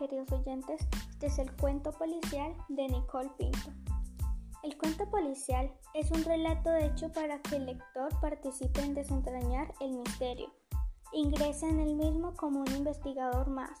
[0.00, 3.70] queridos oyentes, este es el cuento policial de Nicole Pinto.
[4.62, 9.92] El cuento policial es un relato hecho para que el lector participe en desentrañar el
[9.92, 10.48] misterio.
[11.12, 13.78] Ingresa en el mismo como un investigador más.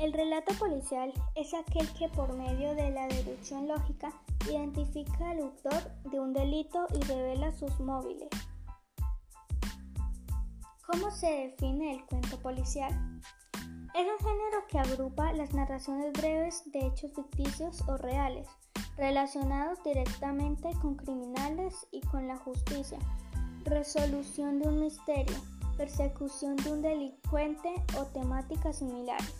[0.00, 4.12] El relato policial es aquel que por medio de la deducción lógica
[4.50, 8.28] identifica al autor de un delito y revela sus móviles.
[10.84, 12.92] ¿Cómo se define el cuento policial?
[13.94, 18.48] Es un género que agrupa las narraciones breves de hechos ficticios o reales,
[18.96, 22.98] relacionados directamente con criminales y con la justicia,
[23.66, 25.36] resolución de un misterio,
[25.76, 27.68] persecución de un delincuente
[27.98, 29.34] o temáticas similares.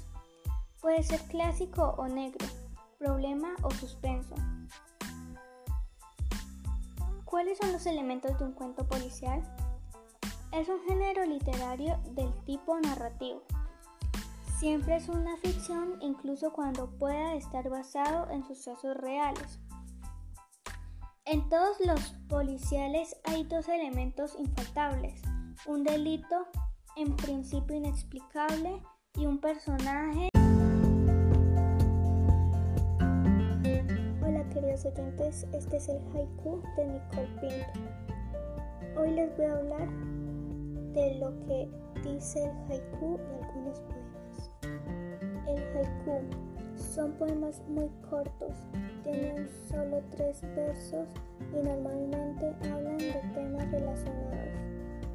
[0.82, 2.46] Puede ser clásico o negro,
[2.98, 4.34] problema o suspenso.
[7.24, 9.42] ¿Cuáles son los elementos de un cuento policial?
[10.52, 13.42] Es un género literario del tipo narrativo
[14.62, 19.58] Siempre es una ficción incluso cuando pueda estar basado en sucesos reales.
[21.24, 25.20] En todos los policiales hay dos elementos infaltables,
[25.66, 26.46] un delito
[26.96, 28.80] en principio inexplicable
[29.18, 30.28] y un personaje.
[34.24, 39.00] Hola queridos oyentes, este es el haiku de Nicole Pinto.
[39.00, 39.88] Hoy les voy a hablar
[40.92, 41.68] de lo que
[42.08, 44.11] dice el haiku y algunos poemas.
[45.82, 46.20] Haiku
[46.76, 48.54] son poemas muy cortos,
[49.02, 51.08] tienen solo tres versos
[51.52, 54.60] y normalmente hablan de temas relacionados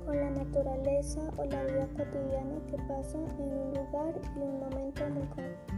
[0.05, 5.09] con la naturaleza o la vida cotidiana que pasa en un lugar y un momento
[5.09, 5.73] muy concreto.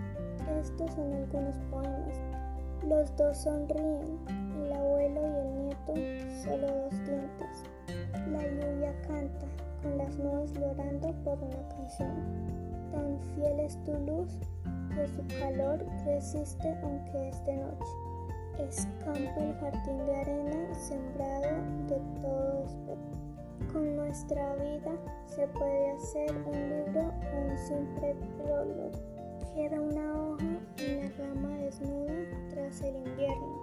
[0.60, 2.16] Estos son algunos poemas.
[2.88, 4.18] Los dos sonríen,
[4.64, 5.94] el abuelo y el nieto,
[6.44, 7.64] solo dos dientes.
[8.32, 9.46] La lluvia canta,
[9.84, 12.60] con las nubes llorando por una canción.
[12.92, 14.40] Tan fiel es tu luz
[15.00, 17.94] que su calor resiste aunque es de noche.
[18.60, 23.20] Escampa el jardín de arena sembrado de todo espectro.
[23.72, 24.92] Con nuestra vida
[25.28, 28.92] se puede hacer un libro o un simple prólogo.
[29.56, 32.14] Queda una hoja en la rama desnuda
[32.50, 33.56] tras el invierno.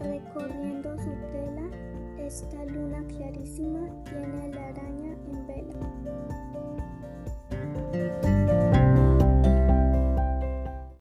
[0.00, 1.70] Recorriendo su tela,
[2.18, 5.74] esta luna clarísima tiene a la araña en vela.